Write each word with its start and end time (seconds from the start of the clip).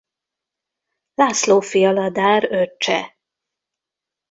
Lászlóffy 1.13 1.85
Aladár 1.85 2.51
öccse. 2.51 3.17